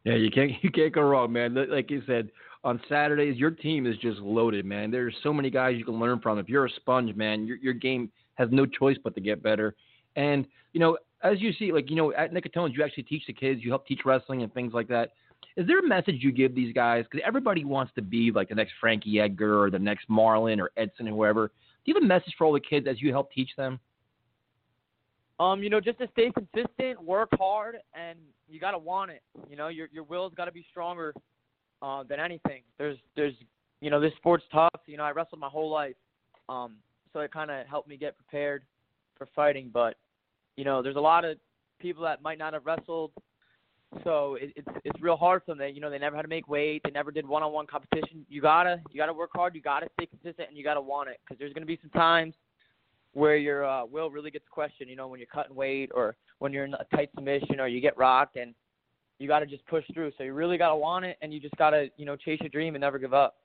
Yeah, 0.04 0.16
you 0.16 0.30
can't 0.30 0.52
you 0.62 0.72
can't 0.72 0.94
go 0.94 1.02
wrong, 1.02 1.34
man. 1.34 1.56
Like 1.70 1.90
you 1.90 2.04
said, 2.06 2.30
on 2.64 2.80
Saturdays 2.88 3.38
your 3.38 3.52
team 3.52 3.86
is 3.86 3.98
just 3.98 4.20
loaded, 4.20 4.66
man. 4.66 4.92
There's 4.92 5.16
so 5.24 5.34
many 5.34 5.50
guys 5.50 5.76
you 5.78 5.86
can 5.86 6.00
learn 6.00 6.20
from. 6.20 6.38
If 6.38 6.48
you're 6.48 6.66
a 6.66 6.70
sponge, 6.70 7.16
man, 7.16 7.46
your 7.46 7.58
your 7.58 7.74
game 7.74 8.12
has 8.36 8.50
no 8.52 8.66
choice 8.66 8.98
but 9.04 9.16
to 9.16 9.22
get 9.22 9.42
better. 9.42 9.76
And 10.16 10.46
you 10.74 10.80
know, 10.80 10.98
as 11.24 11.42
you 11.42 11.52
see, 11.54 11.72
like 11.72 11.90
you 11.90 11.96
know, 11.96 12.14
at 12.14 12.32
Nick 12.32 12.44
Catone's, 12.44 12.76
you 12.76 12.84
actually 12.84 13.04
teach 13.04 13.24
the 13.26 13.34
kids, 13.34 13.62
you 13.64 13.72
help 13.72 13.88
teach 13.88 14.02
wrestling 14.06 14.44
and 14.44 14.54
things 14.54 14.74
like 14.74 14.88
that. 14.90 15.12
Is 15.58 15.66
there 15.68 15.80
a 15.80 15.88
message 15.88 16.16
you 16.20 16.32
give 16.32 16.54
these 16.54 16.74
guys? 16.74 17.06
Because 17.10 17.24
everybody 17.26 17.64
wants 17.64 17.94
to 17.96 18.02
be 18.02 18.32
like 18.32 18.50
the 18.50 18.56
next 18.56 18.74
Frankie 18.80 19.20
Edgar 19.20 19.62
or 19.62 19.72
the 19.72 19.80
next 19.80 20.10
Marlon 20.10 20.60
or 20.60 20.72
Edson 20.76 21.08
or 21.08 21.12
whoever. 21.12 21.48
Do 21.48 21.92
you 21.92 21.94
have 21.96 22.04
a 22.04 22.08
message 22.08 22.34
for 22.38 22.46
all 22.46 22.54
the 22.54 22.60
kids 22.60 22.88
as 22.90 23.02
you 23.02 23.12
help 23.12 23.32
teach 23.32 23.52
them? 23.56 23.80
Um, 25.40 25.62
you 25.62 25.70
know, 25.70 25.82
just 25.82 25.98
to 26.00 26.08
stay 26.14 26.32
consistent, 26.32 27.04
work 27.04 27.30
hard, 27.38 27.78
and 27.94 28.18
you 28.48 28.60
gotta 28.60 28.78
want 28.78 29.12
it. 29.12 29.22
You 29.50 29.58
know, 29.58 29.68
your 29.68 29.88
your 29.92 30.04
will's 30.04 30.34
got 30.34 30.46
to 30.46 30.52
be 30.52 30.66
stronger 30.70 31.14
uh, 31.82 32.04
than 32.04 32.20
anything. 32.20 32.64
There's 32.78 32.98
there's 33.16 33.34
you 33.82 33.90
know 33.90 34.00
this 34.00 34.14
sport's 34.18 34.46
tough. 34.52 34.82
You 34.86 34.98
know, 34.98 35.04
I 35.04 35.12
wrestled 35.12 35.42
my 35.42 35.50
whole 35.50 35.70
life, 35.70 35.96
um, 36.48 36.78
so 37.12 37.20
it 37.20 37.34
kind 37.34 37.52
of 37.52 37.68
helped 37.68 37.90
me 37.90 37.98
get 37.98 38.16
prepared 38.16 38.64
for 39.18 39.28
fighting. 39.36 39.70
But 39.74 39.96
you 40.56 40.64
know, 40.64 40.82
there's 40.82 40.96
a 40.96 41.02
lot 41.02 41.26
of 41.26 41.38
people 41.80 42.04
that 42.04 42.22
might 42.22 42.38
not 42.38 42.54
have 42.54 42.66
wrestled, 42.66 43.12
so 44.06 44.36
it, 44.36 44.54
it's 44.56 44.68
it's 44.86 45.02
real 45.02 45.18
hard 45.18 45.42
for 45.44 45.52
them. 45.52 45.58
They 45.58 45.70
you 45.70 45.82
know 45.82 45.90
they 45.90 46.00
never 46.00 46.16
had 46.16 46.22
to 46.22 46.30
make 46.30 46.48
weight, 46.48 46.82
they 46.86 46.92
never 46.92 47.12
did 47.12 47.28
one-on-one 47.28 47.68
competition. 47.68 48.26
You 48.30 48.42
gotta 48.42 48.80
you 48.90 48.98
gotta 49.02 49.14
work 49.14 49.32
hard, 49.34 49.54
you 49.54 49.62
gotta 49.62 49.88
stay 49.98 50.06
consistent, 50.06 50.48
and 50.48 50.58
you 50.58 50.64
gotta 50.64 50.82
want 50.82 51.10
it 51.10 51.20
because 51.26 51.38
there's 51.38 51.52
gonna 51.52 51.66
be 51.66 51.80
some 51.82 51.92
times 51.92 52.36
where 53.16 53.38
your 53.38 53.66
uh, 53.66 53.86
will 53.86 54.12
really 54.12 54.30
gets 54.30 54.46
questioned. 54.52 54.90
You 54.90 54.98
know, 54.98 55.08
when 55.08 55.20
you're 55.20 55.28
cutting 55.28 55.56
weight 55.56 55.90
or 55.96 56.16
when 56.40 56.52
you're 56.54 56.66
in 56.66 56.74
a 56.74 56.86
tight 56.94 57.10
submission 57.16 57.60
or 57.60 57.68
you 57.68 57.82
get 57.82 57.98
rocked, 57.98 58.36
and 58.36 58.54
you 59.20 59.28
got 59.28 59.40
to 59.40 59.46
just 59.46 59.66
push 59.68 59.86
through. 59.94 60.12
So 60.18 60.24
you 60.24 60.34
really 60.34 60.58
got 60.58 60.70
to 60.70 60.76
want 60.76 61.06
it, 61.06 61.18
and 61.22 61.34
you 61.34 61.40
just 61.40 61.56
got 61.56 61.72
to 61.72 61.88
you 61.98 62.06
know 62.06 62.16
chase 62.16 62.40
your 62.42 62.50
dream 62.50 62.76
and 62.76 62.82
never 62.82 63.00
give 63.00 63.14
up. 63.14 63.38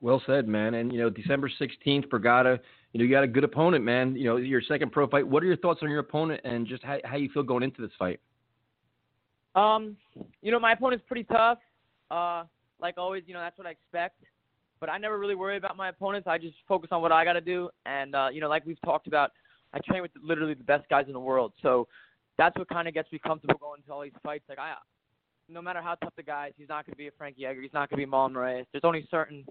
Well 0.00 0.20
said, 0.26 0.48
man. 0.48 0.74
And 0.74 0.90
you 0.92 0.98
know, 0.98 1.10
December 1.10 1.50
sixteenth, 1.58 2.06
Borgata. 2.08 2.58
You 2.92 2.98
know, 2.98 3.04
you 3.04 3.10
got 3.10 3.22
a 3.22 3.28
good 3.28 3.44
opponent, 3.44 3.84
man. 3.84 4.16
You 4.16 4.24
know, 4.24 4.36
your 4.36 4.62
second 4.62 4.92
pro 4.92 5.06
fight. 5.06 5.26
What 5.28 5.42
are 5.42 5.46
your 5.46 5.58
thoughts 5.58 5.80
on 5.82 5.90
your 5.90 6.00
opponent 6.00 6.40
and 6.44 6.66
just 6.66 6.82
how 6.82 6.98
how 7.04 7.16
you 7.16 7.28
feel 7.32 7.42
going 7.42 7.62
into 7.62 7.82
this 7.82 7.92
fight? 7.98 8.18
Um, 9.54 9.96
you 10.40 10.50
know, 10.50 10.58
my 10.58 10.72
opponent's 10.72 11.04
pretty 11.06 11.24
tough. 11.24 11.58
Uh, 12.10 12.44
like 12.80 12.94
always, 12.96 13.24
you 13.26 13.34
know, 13.34 13.40
that's 13.40 13.58
what 13.58 13.66
I 13.66 13.70
expect. 13.70 14.22
But 14.82 14.90
I 14.90 14.98
never 14.98 15.16
really 15.16 15.36
worry 15.36 15.56
about 15.56 15.76
my 15.76 15.90
opponents. 15.90 16.26
I 16.26 16.38
just 16.38 16.56
focus 16.66 16.88
on 16.90 17.02
what 17.02 17.12
I 17.12 17.24
got 17.24 17.34
to 17.34 17.40
do. 17.40 17.70
And 17.86 18.16
uh, 18.16 18.30
you 18.32 18.40
know, 18.40 18.48
like 18.48 18.66
we've 18.66 18.82
talked 18.82 19.06
about, 19.06 19.30
I 19.72 19.78
train 19.78 20.02
with 20.02 20.10
literally 20.20 20.54
the 20.54 20.64
best 20.64 20.88
guys 20.88 21.04
in 21.06 21.12
the 21.12 21.20
world. 21.20 21.52
So 21.62 21.86
that's 22.36 22.58
what 22.58 22.68
kind 22.68 22.88
of 22.88 22.92
gets 22.92 23.10
me 23.12 23.20
comfortable 23.24 23.54
going 23.60 23.78
into 23.78 23.92
all 23.92 24.02
these 24.02 24.10
fights. 24.24 24.42
Like 24.48 24.58
I, 24.58 24.74
no 25.48 25.62
matter 25.62 25.80
how 25.80 25.94
tough 25.94 26.14
the 26.16 26.24
guy 26.24 26.48
is, 26.48 26.54
he's 26.58 26.68
not 26.68 26.84
going 26.84 26.94
to 26.94 26.98
be 26.98 27.06
a 27.06 27.12
Frankie 27.16 27.46
Edgar. 27.46 27.62
He's 27.62 27.72
not 27.72 27.90
going 27.90 28.00
to 28.00 28.06
be 28.06 28.10
Marlon 28.10 28.32
Moraes. 28.32 28.66
There's 28.72 28.82
only 28.82 29.06
certain 29.08 29.46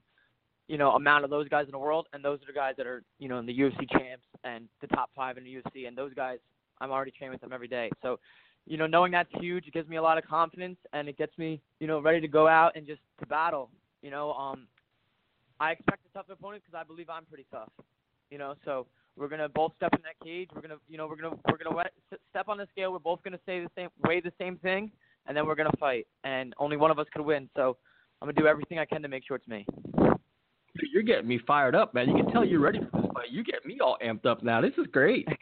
you 0.68 0.78
know, 0.78 0.92
amount 0.92 1.24
of 1.24 1.30
those 1.30 1.48
guys 1.48 1.66
in 1.66 1.72
the 1.72 1.80
world, 1.80 2.08
and 2.12 2.24
those 2.24 2.40
are 2.44 2.48
the 2.48 2.54
guys 2.54 2.74
that 2.78 2.86
are, 2.86 3.02
you 3.18 3.30
know, 3.30 3.40
in 3.40 3.46
the 3.46 3.58
UFC 3.58 3.90
champs 3.92 4.26
and 4.44 4.68
the 4.82 4.88
top 4.88 5.12
five 5.16 5.38
in 5.38 5.46
the 5.46 5.56
UFC, 5.56 5.88
and 5.88 5.98
those 5.98 6.14
guys, 6.14 6.40
I'm 6.82 6.92
already 6.92 7.12
training 7.12 7.34
with 7.34 7.42
them 7.42 7.54
every 7.54 7.68
day. 7.68 7.90
So, 8.02 8.20
you 8.66 8.78
know, 8.78 8.88
knowing 8.88 9.12
that's 9.12 9.30
huge, 9.40 9.68
it 9.68 9.74
gives 9.74 9.90
me 9.90 9.96
a 9.96 10.02
lot 10.02 10.18
of 10.18 10.26
confidence, 10.26 10.78
and 10.94 11.08
it 11.10 11.18
gets 11.18 11.38
me, 11.38 11.62
you 11.80 11.88
know, 11.88 12.00
ready 12.00 12.20
to 12.20 12.28
go 12.28 12.48
out 12.48 12.74
and 12.76 12.86
just 12.86 13.02
to 13.20 13.26
battle. 13.26 13.70
You 14.02 14.12
know, 14.12 14.34
um, 14.34 14.68
I 15.62 15.72
expect 15.74 16.00
a 16.08 16.18
tough 16.18 16.26
opponent 16.30 16.64
because 16.66 16.80
I 16.80 16.84
believe 16.84 17.08
I'm 17.08 17.24
pretty 17.26 17.46
tough. 17.52 17.70
You 18.32 18.40
know, 18.40 18.56
so 18.66 18.88
we're 19.16 19.28
gonna 19.28 19.48
both 19.48 19.74
step 19.78 19.94
in 19.94 20.02
that 20.02 20.20
cage. 20.26 20.50
We're 20.56 20.62
gonna, 20.62 20.78
you 20.90 20.98
know, 20.98 21.06
we're 21.06 21.16
gonna 21.16 21.36
we're 21.48 21.58
gonna 21.64 21.84
step 22.32 22.50
on 22.50 22.58
the 22.58 22.68
scale. 22.72 22.92
We're 22.92 23.00
both 23.00 23.22
gonna 23.24 23.40
say 23.46 23.60
the 23.60 23.70
same, 23.78 23.90
weigh 24.04 24.22
the 24.22 24.34
same 24.40 24.58
thing, 24.58 24.92
and 25.28 25.38
then 25.38 25.46
we're 25.46 25.56
gonna 25.56 25.70
fight. 25.80 26.08
And 26.24 26.56
only 26.58 26.78
one 26.78 26.90
of 26.90 26.98
us 26.98 27.06
could 27.14 27.24
win. 27.24 27.48
So 27.56 27.78
I'm 28.22 28.28
gonna 28.28 28.40
do 28.40 28.48
everything 28.48 28.80
I 28.80 28.86
can 28.86 29.04
to 29.04 29.08
make 29.08 29.24
sure 29.28 29.38
it's 29.38 29.48
me. 29.48 29.68
You're 30.92 31.04
getting 31.04 31.28
me 31.28 31.40
fired 31.46 31.76
up, 31.76 31.94
man. 31.94 32.10
You 32.10 32.16
can 32.16 32.32
tell 32.32 32.44
you're 32.44 32.60
ready 32.60 32.80
for 32.80 33.02
this 33.02 33.12
fight. 33.14 33.30
You 33.30 33.44
get 33.44 33.64
me 33.64 33.78
all 33.82 33.98
amped 34.04 34.26
up 34.26 34.42
now. 34.42 34.62
This 34.62 34.74
is 34.80 34.88
great. 34.92 35.28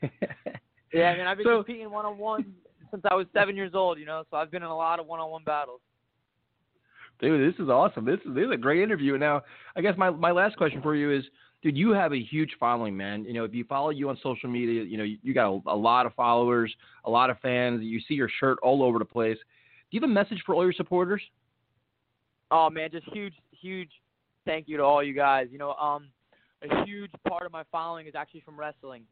yeah, 0.92 1.10
I 1.10 1.16
mean, 1.18 1.26
I've 1.26 1.36
been 1.36 1.46
so, 1.46 1.56
competing 1.56 1.90
one 1.90 2.06
on 2.06 2.16
one 2.16 2.54
since 2.90 3.02
I 3.10 3.14
was 3.14 3.26
seven 3.34 3.56
years 3.56 3.72
old. 3.74 3.98
You 3.98 4.06
know, 4.06 4.24
so 4.30 4.38
I've 4.38 4.50
been 4.50 4.62
in 4.62 4.68
a 4.68 4.76
lot 4.76 5.00
of 5.00 5.06
one 5.06 5.20
on 5.20 5.30
one 5.30 5.44
battles. 5.44 5.80
Dude, 7.20 7.52
this 7.52 7.58
is 7.62 7.68
awesome. 7.70 8.04
This 8.04 8.20
is 8.26 8.34
this 8.34 8.44
is 8.44 8.52
a 8.52 8.56
great 8.56 8.82
interview. 8.82 9.16
Now, 9.16 9.42
I 9.76 9.80
guess 9.80 9.94
my 9.96 10.10
my 10.10 10.30
last 10.30 10.56
question 10.56 10.82
for 10.82 10.94
you 10.94 11.10
is, 11.10 11.24
dude, 11.62 11.76
you 11.76 11.90
have 11.90 12.12
a 12.12 12.20
huge 12.20 12.50
following, 12.60 12.96
man. 12.96 13.24
You 13.24 13.32
know, 13.32 13.44
if 13.44 13.54
you 13.54 13.64
follow 13.64 13.90
you 13.90 14.08
on 14.08 14.18
social 14.22 14.50
media, 14.50 14.82
you 14.82 14.98
know, 14.98 15.04
you, 15.04 15.18
you 15.22 15.32
got 15.32 15.48
a, 15.48 15.60
a 15.66 15.76
lot 15.76 16.06
of 16.06 16.14
followers, 16.14 16.74
a 17.04 17.10
lot 17.10 17.30
of 17.30 17.38
fans. 17.40 17.82
You 17.82 18.00
see 18.06 18.14
your 18.14 18.28
shirt 18.40 18.58
all 18.62 18.82
over 18.82 18.98
the 18.98 19.04
place. 19.04 19.38
Do 19.38 19.96
you 19.96 20.00
have 20.00 20.10
a 20.10 20.12
message 20.12 20.42
for 20.44 20.54
all 20.54 20.64
your 20.64 20.72
supporters? 20.72 21.22
Oh 22.50 22.70
man, 22.70 22.90
just 22.92 23.06
huge, 23.12 23.34
huge 23.50 23.90
thank 24.44 24.68
you 24.68 24.76
to 24.78 24.82
all 24.82 25.02
you 25.02 25.12
guys. 25.12 25.48
You 25.50 25.58
know, 25.58 25.72
um, 25.74 26.08
a 26.62 26.84
huge 26.84 27.10
part 27.28 27.44
of 27.44 27.52
my 27.52 27.64
following 27.70 28.06
is 28.06 28.14
actually 28.14 28.40
from 28.40 28.58
wrestling. 28.58 29.02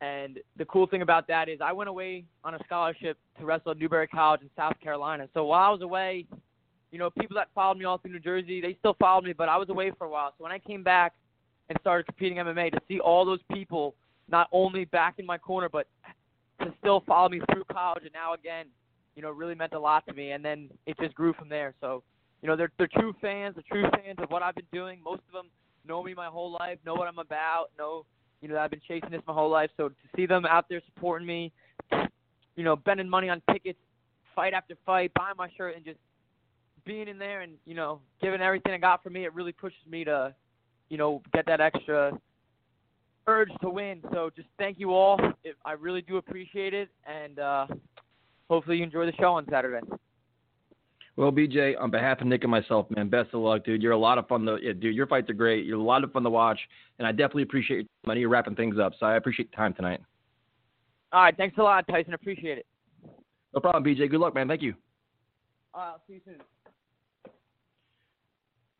And 0.00 0.38
the 0.56 0.64
cool 0.66 0.86
thing 0.86 1.02
about 1.02 1.26
that 1.28 1.48
is 1.48 1.60
I 1.60 1.72
went 1.72 1.88
away 1.88 2.24
on 2.44 2.54
a 2.54 2.58
scholarship 2.64 3.18
to 3.38 3.44
wrestle 3.44 3.72
at 3.72 3.78
Newberry 3.78 4.06
College 4.06 4.42
in 4.42 4.50
South 4.56 4.78
Carolina. 4.82 5.28
So 5.34 5.44
while 5.44 5.68
I 5.68 5.70
was 5.70 5.82
away, 5.82 6.26
you 6.90 6.98
know, 6.98 7.10
people 7.10 7.34
that 7.36 7.48
followed 7.54 7.78
me 7.78 7.84
all 7.84 7.98
through 7.98 8.12
New 8.12 8.20
Jersey, 8.20 8.60
they 8.60 8.76
still 8.78 8.96
followed 8.98 9.24
me, 9.24 9.32
but 9.32 9.48
I 9.48 9.56
was 9.56 9.68
away 9.68 9.92
for 9.96 10.06
a 10.06 10.10
while. 10.10 10.34
So 10.38 10.44
when 10.44 10.52
I 10.52 10.58
came 10.58 10.82
back, 10.82 11.14
and 11.68 11.78
started 11.80 12.06
competing 12.06 12.38
MMA 12.38 12.72
to 12.72 12.80
see 12.88 13.00
all 13.00 13.24
those 13.24 13.40
people 13.52 13.94
not 14.28 14.48
only 14.52 14.84
back 14.86 15.14
in 15.18 15.26
my 15.26 15.38
corner 15.38 15.68
but 15.68 15.86
to 16.60 16.72
still 16.80 17.02
follow 17.06 17.28
me 17.28 17.40
through 17.52 17.64
college 17.72 18.02
and 18.04 18.12
now 18.12 18.34
again, 18.34 18.66
you 19.14 19.22
know, 19.22 19.30
really 19.30 19.54
meant 19.54 19.72
a 19.72 19.78
lot 19.78 20.06
to 20.06 20.14
me 20.14 20.32
and 20.32 20.44
then 20.44 20.68
it 20.86 20.96
just 21.00 21.14
grew 21.14 21.32
from 21.32 21.48
there. 21.48 21.74
So, 21.80 22.02
you 22.42 22.48
know, 22.48 22.56
they're 22.56 22.70
they're 22.78 22.88
true 22.88 23.14
fans, 23.20 23.54
they're 23.56 23.64
true 23.70 23.88
fans 23.90 24.18
of 24.18 24.30
what 24.30 24.42
I've 24.42 24.54
been 24.54 24.66
doing. 24.72 25.00
Most 25.02 25.22
of 25.28 25.32
them 25.32 25.50
know 25.86 26.02
me 26.02 26.14
my 26.14 26.26
whole 26.26 26.52
life, 26.52 26.78
know 26.84 26.94
what 26.94 27.08
I'm 27.08 27.18
about, 27.18 27.66
know 27.78 28.04
you 28.40 28.48
know, 28.48 28.54
that 28.54 28.60
I've 28.62 28.70
been 28.70 28.80
chasing 28.86 29.10
this 29.10 29.22
my 29.26 29.34
whole 29.34 29.50
life. 29.50 29.70
So 29.76 29.88
to 29.88 29.94
see 30.14 30.26
them 30.26 30.46
out 30.46 30.66
there 30.68 30.80
supporting 30.94 31.26
me, 31.26 31.52
you 32.54 32.64
know, 32.64 32.76
spending 32.76 33.08
money 33.08 33.28
on 33.28 33.42
tickets, 33.50 33.78
fight 34.36 34.52
after 34.52 34.74
fight, 34.86 35.12
buying 35.14 35.34
my 35.36 35.48
shirt 35.56 35.74
and 35.74 35.84
just 35.84 35.98
being 36.88 37.06
in 37.06 37.18
there 37.18 37.42
and, 37.42 37.52
you 37.66 37.74
know, 37.74 38.00
giving 38.20 38.40
everything 38.40 38.72
I 38.72 38.78
got 38.78 39.02
for 39.02 39.10
me, 39.10 39.26
it 39.26 39.34
really 39.34 39.52
pushes 39.52 39.78
me 39.88 40.04
to, 40.04 40.34
you 40.88 40.96
know, 40.96 41.22
get 41.34 41.44
that 41.46 41.60
extra 41.60 42.18
urge 43.26 43.50
to 43.60 43.68
win. 43.68 44.00
So 44.10 44.30
just 44.34 44.48
thank 44.58 44.80
you 44.80 44.92
all. 44.94 45.20
It, 45.44 45.54
I 45.66 45.72
really 45.72 46.00
do 46.00 46.16
appreciate 46.16 46.72
it, 46.72 46.88
and 47.06 47.38
uh, 47.38 47.66
hopefully 48.48 48.78
you 48.78 48.84
enjoy 48.84 49.04
the 49.04 49.12
show 49.20 49.34
on 49.34 49.44
Saturday. 49.50 49.86
Well, 51.16 51.30
BJ, 51.30 51.74
on 51.78 51.90
behalf 51.90 52.22
of 52.22 52.26
Nick 52.26 52.44
and 52.44 52.50
myself, 52.50 52.86
man, 52.90 53.08
best 53.08 53.34
of 53.34 53.40
luck, 53.40 53.64
dude. 53.64 53.82
You're 53.82 53.92
a 53.92 53.98
lot 53.98 54.16
of 54.16 54.26
fun 54.26 54.46
to, 54.46 54.56
yeah, 54.62 54.72
dude. 54.72 54.94
Your 54.94 55.06
fights 55.06 55.28
are 55.28 55.34
great. 55.34 55.66
You're 55.66 55.78
a 55.78 55.82
lot 55.82 56.04
of 56.04 56.12
fun 56.12 56.22
to 56.22 56.30
watch, 56.30 56.58
and 56.98 57.06
I 57.06 57.12
definitely 57.12 57.42
appreciate 57.42 57.76
your 57.76 57.84
time. 58.06 58.16
I 58.16 58.20
you're 58.20 58.30
wrapping 58.30 58.54
things 58.54 58.76
up, 58.78 58.94
so 58.98 59.04
I 59.04 59.16
appreciate 59.16 59.50
the 59.50 59.56
time 59.56 59.74
tonight. 59.74 60.00
All 61.12 61.22
right, 61.22 61.36
thanks 61.36 61.58
a 61.58 61.62
lot, 61.62 61.86
Tyson. 61.86 62.14
Appreciate 62.14 62.58
it. 62.58 62.66
No 63.52 63.60
problem, 63.60 63.84
BJ. 63.84 64.10
Good 64.10 64.20
luck, 64.20 64.34
man. 64.34 64.48
Thank 64.48 64.62
you. 64.62 64.74
All 65.74 65.80
right, 65.82 65.88
I'll 65.90 66.02
see 66.06 66.14
you 66.14 66.20
soon. 66.24 66.40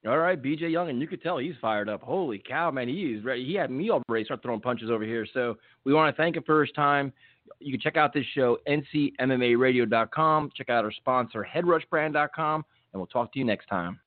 All 0.07 0.19
right, 0.19 0.41
BJ 0.41 0.71
Young, 0.71 0.91
and 0.91 1.01
you 1.01 1.09
could 1.09 1.23
tell 1.23 1.39
he's 1.39 1.57
fired 1.61 1.89
up. 1.89 2.03
Holy 2.03 2.39
cow, 2.39 2.71
man, 2.71 2.89
he 2.89 3.03
is 3.07 3.25
ready. 3.25 3.45
He 3.45 3.55
had 3.55 3.71
me 3.71 3.91
all 3.91 4.01
ready 4.09 4.25
start 4.25 4.43
throwing 4.43 4.61
punches 4.61 4.91
over 4.91 5.05
here. 5.05 5.27
So 5.35 5.57
we 5.85 5.93
want 5.93 6.15
to 6.15 6.23
thank 6.23 6.37
him 6.37 6.45
for 6.45 6.65
his 6.65 6.73
time. 6.73 7.13
You 7.59 7.73
can 7.73 7.81
check 7.81 7.97
out 7.97 8.13
this 8.13 8.27
show, 8.35 8.59
ncmmaradio.com. 8.69 10.51
Check 10.55 10.69
out 10.69 10.85
our 10.85 10.93
sponsor, 10.93 11.47
headrushbrand.com, 11.53 12.65
and 12.93 13.01
we'll 13.01 13.07
talk 13.07 13.33
to 13.33 13.39
you 13.41 13.45
next 13.45 13.67
time. 13.67 13.99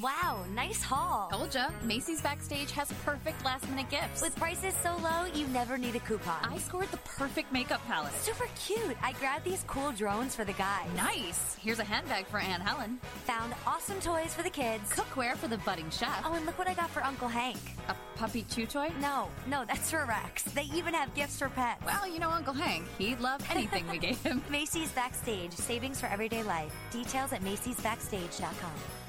Wow, 0.00 0.44
nice 0.54 0.80
haul. 0.80 1.28
Told 1.28 1.52
ya, 1.52 1.70
Macy's 1.82 2.22
Backstage 2.22 2.70
has 2.70 2.92
perfect 3.04 3.44
last 3.44 3.68
minute 3.68 3.90
gifts. 3.90 4.22
With 4.22 4.36
prices 4.36 4.72
so 4.80 4.96
low, 5.02 5.24
you 5.34 5.48
never 5.48 5.76
need 5.76 5.96
a 5.96 5.98
coupon. 5.98 6.36
I 6.44 6.58
scored 6.58 6.88
the 6.92 6.98
perfect 6.98 7.52
makeup 7.52 7.84
palette. 7.84 8.12
Super 8.22 8.46
cute. 8.64 8.96
I 9.02 9.10
grabbed 9.14 9.44
these 9.44 9.64
cool 9.66 9.90
drones 9.90 10.36
for 10.36 10.44
the 10.44 10.52
guys. 10.52 10.86
Nice. 10.94 11.56
Here's 11.60 11.80
a 11.80 11.84
handbag 11.84 12.28
for 12.28 12.38
Aunt 12.38 12.62
Helen. 12.62 13.00
Found 13.24 13.54
awesome 13.66 13.98
toys 14.00 14.32
for 14.34 14.44
the 14.44 14.50
kids. 14.50 14.88
Cookware 14.90 15.36
for 15.36 15.48
the 15.48 15.58
budding 15.58 15.90
chef. 15.90 16.22
Oh, 16.24 16.34
and 16.34 16.46
look 16.46 16.58
what 16.60 16.68
I 16.68 16.74
got 16.74 16.90
for 16.90 17.02
Uncle 17.02 17.28
Hank. 17.28 17.58
A 17.88 17.96
puppy 18.16 18.44
chew 18.48 18.66
toy? 18.66 18.92
No, 19.00 19.28
no, 19.48 19.64
that's 19.64 19.90
for 19.90 20.04
Rex. 20.04 20.44
They 20.44 20.68
even 20.74 20.94
have 20.94 21.12
gifts 21.16 21.40
for 21.40 21.48
pets. 21.48 21.84
Well, 21.84 22.06
you 22.06 22.20
know 22.20 22.30
Uncle 22.30 22.54
Hank. 22.54 22.84
He'd 22.98 23.18
love 23.18 23.40
anything 23.50 23.88
we 23.90 23.98
gave 23.98 24.22
him. 24.22 24.44
Macy's 24.50 24.92
Backstage. 24.92 25.54
Savings 25.54 26.00
for 26.00 26.06
everyday 26.06 26.44
life. 26.44 26.72
Details 26.92 27.32
at 27.32 27.42
macysbackstage.com. 27.42 29.07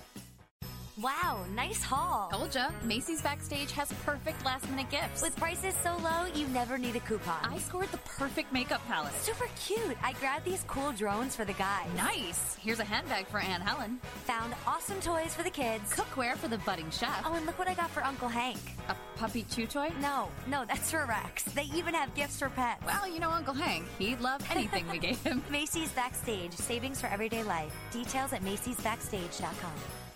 Wow, 1.01 1.45
nice 1.55 1.81
haul. 1.81 2.27
Told 2.29 2.53
ya, 2.53 2.71
Macy's 2.83 3.21
Backstage 3.21 3.71
has 3.71 3.89
perfect 4.05 4.43
last 4.43 4.69
minute 4.69 4.89
gifts. 4.89 5.21
With 5.21 5.33
prices 5.37 5.73
so 5.81 5.95
low, 6.03 6.25
you 6.35 6.45
never 6.49 6.77
need 6.77 6.95
a 6.97 6.99
coupon. 6.99 7.37
I 7.43 7.57
scored 7.59 7.89
the 7.91 7.99
perfect 7.99 8.51
makeup 8.51 8.81
palette. 8.85 9.13
Super 9.21 9.47
cute. 9.65 9.95
I 10.03 10.11
grabbed 10.13 10.43
these 10.43 10.65
cool 10.67 10.91
drones 10.91 11.37
for 11.37 11.45
the 11.45 11.53
guys. 11.53 11.87
Nice. 11.95 12.57
Here's 12.61 12.81
a 12.81 12.83
handbag 12.83 13.27
for 13.27 13.39
Anne 13.39 13.61
Helen. 13.61 13.99
Found 14.25 14.53
awesome 14.67 14.99
toys 14.99 15.33
for 15.33 15.43
the 15.43 15.49
kids. 15.49 15.89
Cookware 15.93 16.35
for 16.35 16.49
the 16.49 16.57
budding 16.59 16.89
chef. 16.91 17.23
Oh, 17.25 17.33
and 17.33 17.45
look 17.45 17.57
what 17.57 17.69
I 17.69 17.75
got 17.75 17.89
for 17.91 18.03
Uncle 18.03 18.27
Hank. 18.27 18.59
A 18.89 18.95
puppy 19.15 19.45
chew 19.49 19.67
toy? 19.67 19.91
No, 20.01 20.27
no, 20.47 20.65
that's 20.65 20.91
for 20.91 21.05
Rex. 21.05 21.43
They 21.43 21.63
even 21.75 21.93
have 21.93 22.13
gifts 22.13 22.39
for 22.39 22.49
pets. 22.49 22.83
Well, 22.85 23.07
you 23.07 23.21
know 23.21 23.29
Uncle 23.31 23.53
Hank. 23.53 23.85
He'd 23.99 24.19
love 24.19 24.41
anything 24.51 24.85
we 24.89 24.97
gave 24.97 25.21
him. 25.23 25.41
Macy's 25.49 25.91
Backstage. 25.93 26.51
Savings 26.55 26.99
for 26.99 27.07
everyday 27.07 27.43
life. 27.43 27.73
Details 27.93 28.33
at 28.33 28.41
macysbackstage.com. 28.43 30.08